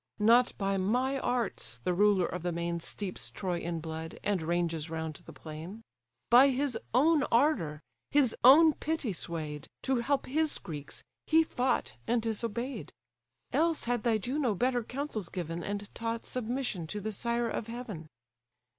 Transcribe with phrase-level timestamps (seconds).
[0.17, 4.89] Not by my arts the ruler of the main Steeps Troy in blood, and ranges
[4.89, 5.83] round the plain:
[6.31, 12.19] By his own ardour, his own pity sway'd, To help his Greeks, he fought and
[12.19, 12.91] disobey'd:
[13.53, 18.07] Else had thy Juno better counsels given, And taught submission to the sire of heaven."